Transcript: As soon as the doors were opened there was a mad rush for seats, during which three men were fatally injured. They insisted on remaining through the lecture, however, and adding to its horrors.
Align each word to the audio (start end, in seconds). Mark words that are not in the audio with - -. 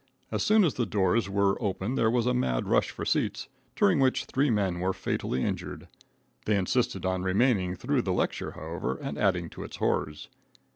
As 0.31 0.41
soon 0.41 0.63
as 0.63 0.73
the 0.73 0.87
doors 0.87 1.29
were 1.29 1.61
opened 1.61 1.95
there 1.95 2.09
was 2.09 2.25
a 2.25 2.33
mad 2.33 2.67
rush 2.67 2.89
for 2.89 3.05
seats, 3.05 3.47
during 3.75 3.99
which 3.99 4.25
three 4.25 4.49
men 4.49 4.79
were 4.79 4.93
fatally 4.93 5.43
injured. 5.43 5.87
They 6.45 6.55
insisted 6.57 7.05
on 7.05 7.21
remaining 7.21 7.75
through 7.75 8.01
the 8.01 8.11
lecture, 8.11 8.53
however, 8.53 8.95
and 8.97 9.15
adding 9.15 9.47
to 9.51 9.63
its 9.63 9.75
horrors. 9.75 10.27